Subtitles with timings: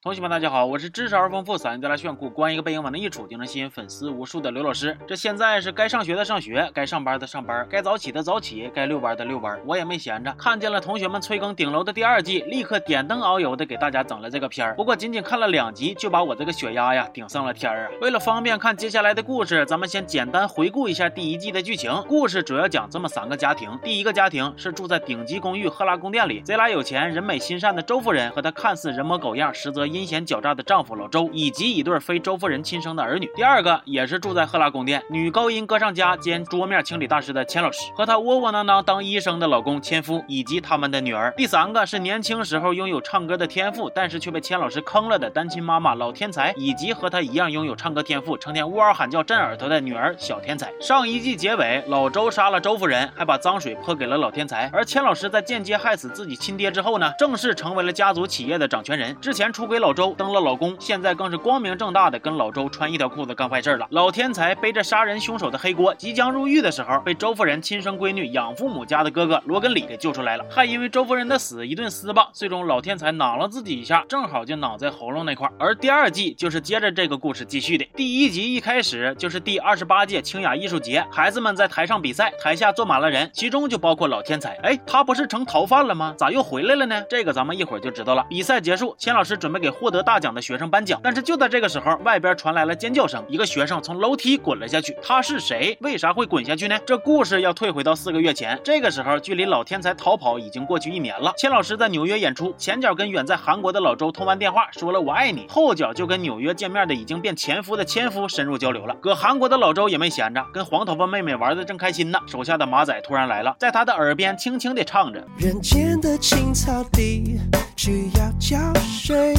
[0.00, 4.96] 同学们，大家好，我是知识而丰富、嗓音带来炫酷、关一个背影往那一杵就能吸引粉丝无数的刘老师。
[5.08, 10.32] 这现在是该上学的上学，该上班的上班，该早起的早起，该遛弯的遛弯，我也没闲着。
[10.38, 14.76] 看见了同学们催更顶楼的第二季，立刻点灯熬油的给大家整了这个片儿。
[14.76, 17.90] 不过仅仅看了两集，就把我这个血压呀顶上了天儿啊！
[18.00, 21.92] 为了方便看接下来的故事，咱们先简单回顾一下第一季的剧情。
[22.06, 30.62] 故事主要讲这么三个家庭，第一个家庭是住在顶级公寓赫拉宫殿里，贼拉有钱、人美心善的周夫人和她看似人模狗样，实则阴险狡诈的。
[30.68, 33.30] 丈夫老周以及一对非周夫人亲生的儿女。
[33.34, 41.32] 第二个也是住在赫拉宫殿，女高音歌唱家兼桌面清理大师的千老师和她窝窝囊囊当医生的老公千夫以及他们的女儿。
[41.38, 50.70] 第三个是年轻时候拥有唱歌的天赋，但是却被千老师坑了的单亲妈妈老天才，以及和她一样拥有唱歌天赋，成天呜嗷喊叫震耳朵的女儿小天才。
[50.82, 59.16] 上一季结尾，老周杀了周夫人，还把脏水泼给了老天才，而千老师在间接害死自己亲爹之后呢，正式成为了家族企业的掌权人。
[59.20, 60.58] 之前出轨老周登了老。
[60.58, 63.86] 公现在更是光明正大的跟老周穿一条裤子干坏事了。
[63.90, 75.48] 老天才背着杀人凶手的黑锅，即将入狱的时候，被周夫人亲生闺女养父母家的哥哥罗根里给救出来了，还因为周夫人的死一顿撕吧，最终老天才攮了自己一下，正好就攮在喉咙那块。
[75.60, 77.88] 而第二季就是接着这个故事继续的。
[77.94, 84.56] 第一集一开始就是第二十八届清雅艺术节，孩子们在台上比赛，台下坐满了人，其中就包括老天才。
[84.64, 86.16] 哎，他不是成逃犯了吗？
[86.18, 87.00] 咋又回来了呢？
[87.08, 88.26] 这个咱们一会儿就知道了。
[88.28, 90.42] 比赛结束，钱老师准备给获得大奖的。
[90.48, 94.96] 学生颁奖，但是就在这个时候，外边传来了尖叫声，一个学生从楼梯滚了下去。
[95.02, 95.76] 他是谁？
[95.82, 96.78] 为啥会滚下去呢？
[96.86, 101.34] 这故事要退回到四个月前，这个时候距离老天才逃跑已经过去一年了。
[101.36, 108.94] 千老师在纽约演出，前脚跟远在韩国的老周通完电话，说了我爱你，后脚就跟纽约见面的已经变前夫的前夫深入交流了。
[109.02, 115.22] 搁韩国的老周也没闲着，跟黄头发妹妹玩的正开心呢，手下的马仔突然来了，在他的耳边轻轻地唱着。
[115.36, 117.38] 人间的青草地
[117.78, 119.32] 需要浇水。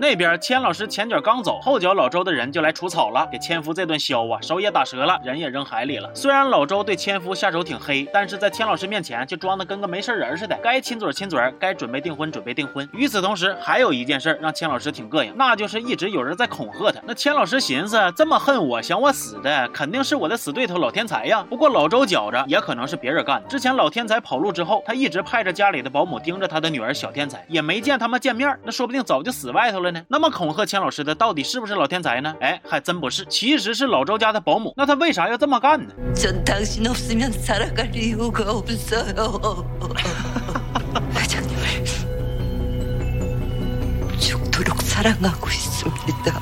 [0.00, 6.08] 那边千老师前脚刚走，后脚老周的人就来除草了，给千夫这顿削啊，手也打折了，人也扔海里了。
[6.14, 12.88] 虽然老周对千夫下手挺黑，但是在千老师面前就装的跟个没事人似的，该亲嘴亲嘴，该准备订婚准备订婚。
[12.92, 17.00] 与此同时，还有一件事让千老师挺膈应，那就是一直有人在恐吓他。
[17.04, 21.44] 那千老师寻思，这么恨我想我死的，肯定是我的死对头老天才呀。
[21.50, 23.48] 不过老周觉着，也可能是别人干的。
[23.48, 29.87] 之前老天才跑路之后，他一直派着家里的保姆盯着他的女儿小天才，也没见他们见面，那说不定早就死外头了。
[30.08, 32.34] 那么恐吓钱老师的到底是不是老天才呢？
[32.40, 34.72] 哎，还真不是，其实是老周家的保姆。
[34.76, 35.92] 那他为啥要这么干呢？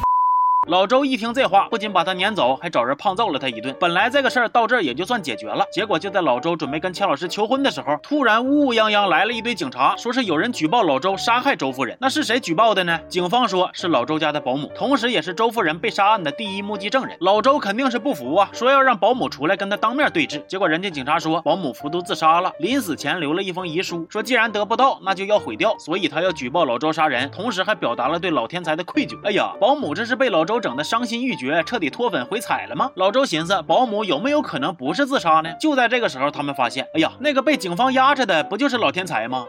[0.68, 3.72] 老周一听这话，不仅把他撵走，还找人胖揍了他一顿。
[3.78, 11.96] 本来这个事儿到这儿也就算解决了，结果就在老周准备跟钱老师求婚的时候，突然乌乌泱泱来了一堆警察，说是有人举报老周杀害周夫人。
[12.00, 12.98] 那是谁举报的呢？
[13.08, 17.16] 警方说是老周家的保姆，同时也是周夫人被杀案的第一目击证人。
[17.20, 20.42] 老周肯定是不服啊，说要让保姆出来跟他当面对质。
[20.48, 29.16] 结果人家警察说保姆服毒自杀了，临死前留了一封遗书，说既然得不到，那就要毁掉，所以他要举报老周杀人，同时还表达了对老天才的愧疚。
[29.22, 30.55] 哎呀，保姆这是被老周。
[30.60, 32.90] 整的伤心欲绝，彻底脱粉回踩了吗？
[32.94, 35.52] 老周寻思，保姆有没有可能不是自杀呢？
[35.60, 39.46] 就在这个时候，他们发现，哎呀，那个被警方压着的，不就是老天才吗？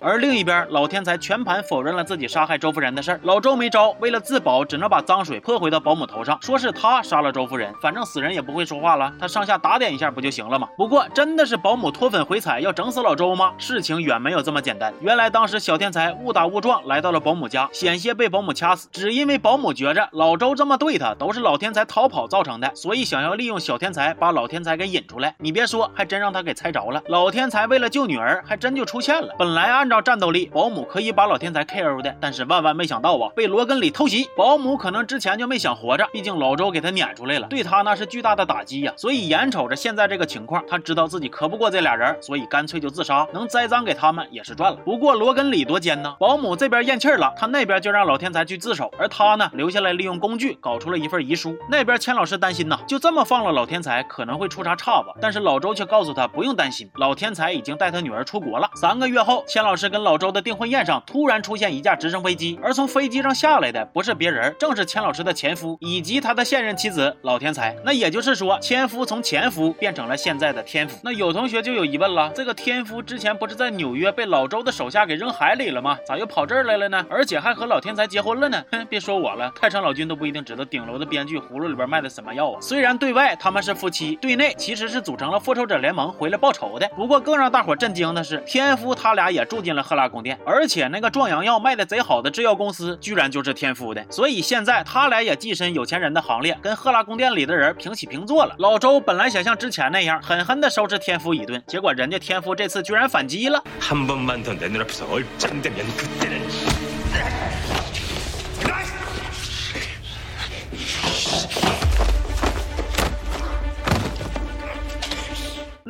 [0.00, 3.20] 而另一边，老天才全盘否认了自己杀害周夫人的事儿。
[3.22, 7.72] 老周没招，为了自保，只能把脏水泼回到保姆头上，说是他杀了周夫人。
[7.80, 10.68] 反正死人也不会说话了，他上下打点一下不就行了吗？
[10.76, 13.54] 不过，真的是保姆脱粉回踩要整死老周吗？
[13.56, 14.92] 事情远没有这么简单。
[15.00, 25.34] 原来当时小天才误打误撞来到了保姆家，险些被保姆掐死，只因为保姆觉着老周这么对他，都是老天才逃跑造成的，所以想要利用小天才把老天才给引出来。
[25.38, 27.02] 你别说，还真让他给猜着了。
[27.08, 28.23] 老天才为了救女儿。
[28.44, 29.34] 还真就出现了。
[29.38, 34.28] 本来按照战斗力，保姆可以把老天才 KO 的，但是万万没想到啊，被罗根里偷袭。
[34.36, 38.92] 保姆可能之前就没想活着，毕竟老周给他撵出来了，对他那是巨大的打击呀。
[38.96, 44.78] 所以眼瞅着现在这个情况，他知道自己磕不过这俩人，所以干脆就自杀，能栽赃给他们也是赚了。
[44.84, 51.56] 不过罗根里多奸呢，保姆这边咽气了，他那边就让老天才去自首，而他呢留下来利用工具搞出了一份遗书。
[51.70, 58.24] 那边千老师担心呐，就这么放了老天才可能会出啥岔子，但是老周却告诉他不用担心，老天才已经带他女儿儿。
[58.24, 58.68] 出国了。
[58.74, 67.76] 三个月后，钱老师跟老周的订婚宴上突然出现一架直升飞机，而从飞机上下来的不是别人，正是钱老师的前夫以及他的现任妻子老天才。
[67.84, 70.98] 那也就是说，前夫从前夫变成了现在的天夫。
[71.02, 75.98] 那有同学就有疑问了，这个天夫之前不是在纽约被老周的手下给扔海里了吗？
[76.06, 77.04] 咋又跑这儿来了呢？
[77.10, 78.64] 而且还和老天才结婚了呢？
[78.72, 82.58] 哼，别说我了，太上老君都不一定知道顶楼的编剧葫芦里边卖的什么药啊。
[82.60, 86.88] 虽然对外他们是夫妻，对内其实是组成了复仇者联盟回来报仇的。
[86.96, 94.04] 不过更让大伙震惊的是，天夫他俩也住进了赫拉宫殿，而且那个壮阳药卖的贼好的制药公司居然就是天夫的。
[94.10, 98.56] 所以现在他俩也跻身有钱人的行列，跟赫拉宫殿里的人平起平坐了。
[98.58, 103.62] 老周本来想像之前那样狠狠的收拾天夫一顿，结果人家天夫这次居然反击了。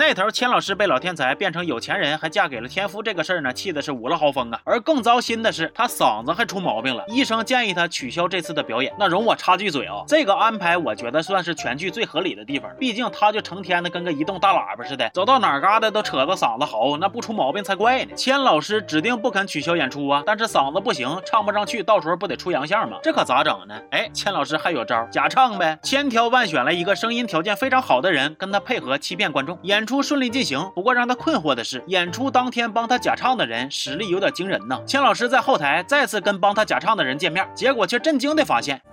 [0.06, 4.60] 那头千老师被老天才变成有钱人，还嫁给了天夫这个事儿呢，气的是五了豪风啊。
[4.62, 8.92] 而更糟心的是，他嗓子还出毛病了，医生建议他取消这次的表演。
[8.98, 18.14] 那容我插句嘴啊，这个安排我觉得算是全剧最合理的地方，毕竟他就成天的跟个移动大喇叭似的，走到哪嘎达都扯着嗓子嚎，那不出毛病才怪呢。
[18.14, 22.98] 千老师指定不肯取消演出啊，但是嗓子不行，唱不上去，到时候不得出洋相吗？
[23.02, 23.74] 这可咋整呢？
[23.90, 29.84] 哎，千老师还有招，假唱呗，千挑万选了一个声音条件非常好的人跟他配合，欺骗观众演。
[29.86, 34.82] 出出顺利进行，不过让他困惑的是，演出当天帮他假唱的人实力有点惊人呢。
[34.84, 38.82] 钱老师在后台再次跟帮他假唱的人见面，结果却震惊的发现。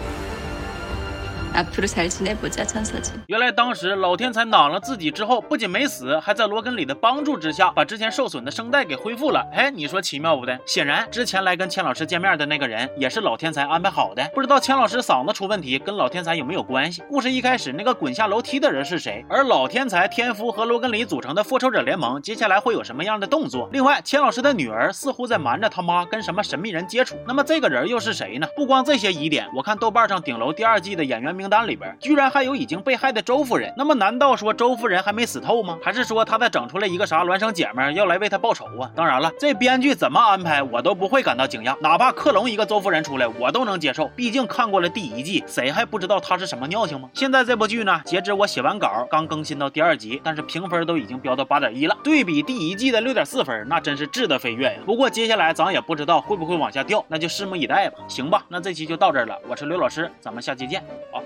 [3.28, 9.40] 原来当时老天才恼了自己之后，不仅没死，还在罗根里的帮助之下，把之前受损的声带给恢复了。
[9.52, 10.58] 哎，你说奇妙不的？
[10.66, 14.28] 显然之前来跟钱老师见面的那个人，也是老天才安排好的。
[14.34, 17.04] 不知道钱老师嗓子出问题跟老天才有没有关系？
[17.08, 19.24] 故事一开始那个滚下楼梯的人是谁？
[19.28, 23.68] 而老天才、天夫和罗根里组成的复仇者联盟，接下来会有什么样的动作？
[23.72, 28.48] 另外，钱老师的女儿似乎在瞒着他妈跟什么神秘人接触，那么这个人又是谁呢？
[28.56, 31.43] 不光这些疑点，我看豆瓣上顶楼第二季的演员名。
[31.44, 35.78] 名单里边居然还有已经被害的周夫人，那么难道说周夫人还没死透吗？
[35.84, 38.90] 还是说她再整出来一个啥孪生姐们要来为她报仇啊？
[38.96, 47.10] 当然了，这编剧怎么安排我都不会感到惊讶，哪怕克隆一个周夫人出来我都能接受，毕竟看过了第一季，谁还不知道她是什么尿性吗？
[47.12, 54.78] 现在这部剧呢，截止我写完稿刚更新到第二集，但是评分都已经飙到八点一了，对比第一季的六点四分，那真是质的飞跃呀。
[54.86, 57.98] 不过接下来咱也不知道会不会往下掉，那就拭目以待吧。
[58.08, 60.82] 行吧，那这期就到这儿了，我是刘老师，咱们下期见，
[61.12, 61.22] 好。